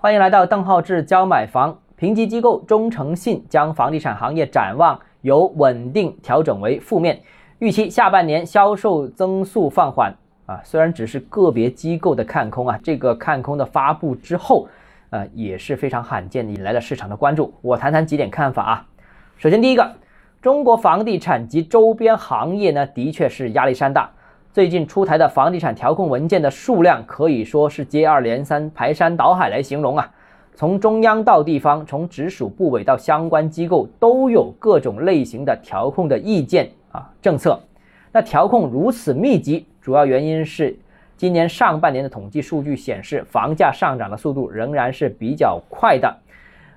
[0.00, 1.76] 欢迎来到邓浩志教买房。
[1.96, 7.20] 评级机构中诚信将房地产行业展望由稳定调整为负面，
[7.58, 10.14] 预期下半年销售增速放缓。
[10.46, 14.68] 啊，虽然只是个别机构的看空啊，这个看空的发布之后，
[15.10, 17.52] 呃，也是非常罕见，引来了市场的关注。
[17.60, 18.86] 我谈谈几点看法啊。
[19.36, 19.96] 首先，第一个，
[20.40, 24.08] 中国房地产及周边行业呢，的确是压力山大。
[24.52, 30.10] 最近出台的房地产调控文件的数量可以说是接二连三、排山倒海来形容啊。
[30.54, 37.60] 从中央到地方，从直属部委到相关机构，都有各种类型的调控的意见啊政策。
[38.10, 39.66] 那调控如此密集。
[39.80, 40.76] 主要原因是，
[41.16, 46.16] 今年上半年的统计数据显示，房价上涨的速度仍然是比较快的，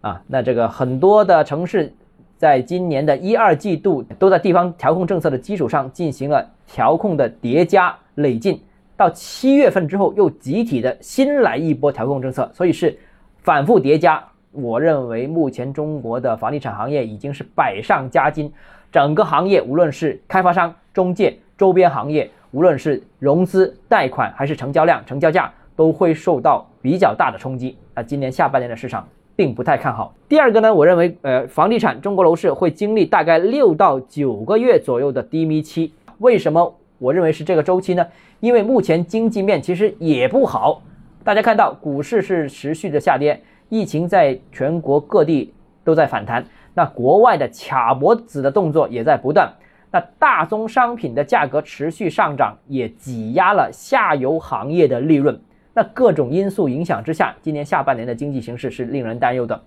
[0.00, 1.92] 啊，那这个很多的城市，
[2.36, 8.60] 在今年的一二季度都在地方调控政策的基础上进行了调控的叠加累进，
[8.96, 12.98] 到七月份之后又集体的新来一波调控政策，所以是
[13.38, 14.22] 反复叠加。
[14.52, 18.52] 我认为目前中国的房地产行业已经是百上加斤，
[18.90, 22.30] 整个行业无论是开发商、中介、周边行业。
[22.52, 27.76] 无论是融资、贷款还是成交量、成交价，都会受到比较大的冲击。
[27.94, 29.06] 那今年下半年的市场
[29.36, 30.12] 并不太看好。
[30.28, 35.92] 第二个呢，我认为，呃，房地产中国楼市会经历大概六到九个月左右的低迷期。
[36.18, 38.04] 为什么我认为是这个周期呢？
[38.40, 40.82] 因为目前经济面其实也不好。
[41.22, 45.52] 大家看到股市是持续的下跌，疫情在全国各地
[45.84, 49.52] 都在反弹，那国外的卡脖子的动作也在不断。
[49.92, 55.40] 那大宗商品的价格持续上涨，也挤压了下游行业的利润。
[55.76, 59.60] 那各种因素影响之下，今年下半年的经济形势是令人担忧的。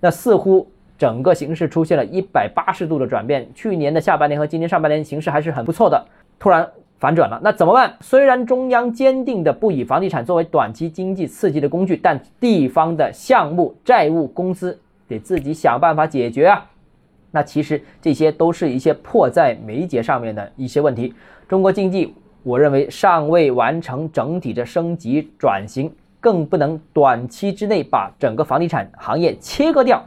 [0.00, 3.46] 那似乎整个形势出现了一百八十度的转变。
[3.54, 6.02] 去年的下半年和今年上半年形势还是很不错的，
[6.38, 6.66] 突然
[6.98, 7.38] 反转了。
[7.42, 7.94] 那怎么办？
[8.00, 16.70] 虽然中央坚定的不以房地产作为短期经济刺激的工具，但地方的项目债务公司得自己想办法解决啊。
[17.32, 21.12] 那其实这些都是一些迫在眉睫上面的一些问题。
[21.46, 30.02] 中国经济，我认为尚未完成整体的升级转型，更不能短期之内把整个房地产行业切割掉，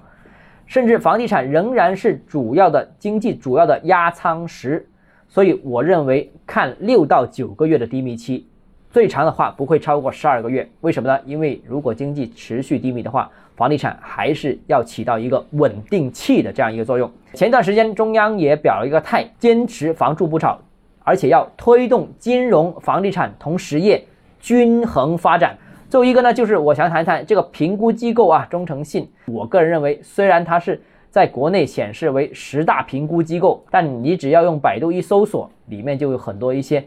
[0.66, 4.88] 甚至房地产仍然是主要的经济主要的压舱石。
[5.28, 8.48] 所以我认为看六到九个月的低迷期，
[8.92, 10.68] 最长的话不会超过十二个月。
[10.82, 11.20] 为什么呢？
[11.26, 13.30] 因为如果经济持续低迷的话。
[13.56, 17.10] 房地产还是要起到一个稳定器的这样一个作用。
[17.36, 20.60] 前段时间中央也表了一个态，坚持房住不炒，
[21.04, 24.04] 而且要推动金融、房地产同实业
[24.40, 25.58] 均衡发展。
[25.90, 29.08] 最后一个呢，就是我想谈一谈这个评估机构啊，中诚信。
[29.28, 36.84] 我个人认为，虽然它是在国内显示为十大评估机构，但你只要用百度一搜索，里面就有很多一些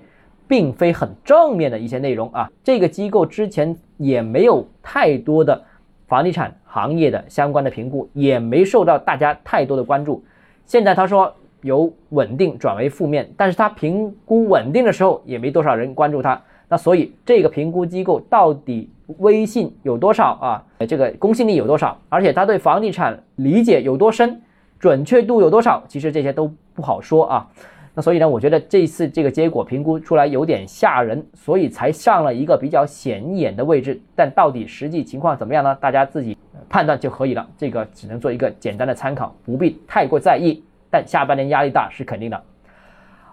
[0.48, 2.50] 并非很正面的一些内容啊。
[2.64, 5.62] 这个机构之前也没有太多的。
[6.08, 10.24] 房地产行业的相关的评估也没受到大家太多的关注。
[10.64, 11.34] 现在他说
[11.66, 16.40] 由稳定转为负面，但是他评估稳定的时候也没多少人关注他。
[16.68, 18.88] 那所以这个评估机构到底
[19.18, 20.64] 威信有多少啊？
[20.88, 22.00] 这个公信力有多少？
[22.08, 24.40] 而且他对房地产理解有多深，
[24.80, 25.84] 准确度有多少？
[25.86, 27.48] 其实这些都不好说啊。
[27.94, 33.98] 那所以呢，我觉得这次这个结果评估出来有点吓人，所以才上了一个比较显眼的位置。
[34.14, 35.74] 但到底实际情况怎么样呢？
[35.80, 36.36] 大家自己
[36.68, 37.48] 判断就可以了。
[37.56, 40.62] 这个只能做一个简单的参考，不必太过在意。
[40.90, 42.42] 但下半年压力大是肯定的。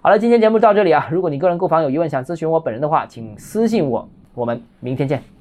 [0.01, 1.07] 好了，今天节目到这里啊。
[1.11, 4.09] 如果你个人购房有疑问，想咨询我本人的话，请私信我。
[4.33, 5.32] 我们明天见。